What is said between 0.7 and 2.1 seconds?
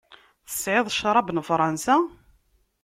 ccrab n Fransa?